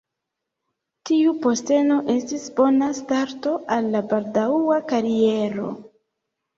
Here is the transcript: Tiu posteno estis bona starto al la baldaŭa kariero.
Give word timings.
Tiu 1.09 1.33
posteno 1.43 1.99
estis 2.15 2.49
bona 2.63 2.89
starto 3.03 3.55
al 3.79 3.93
la 3.95 4.05
baldaŭa 4.17 4.83
kariero. 4.93 5.73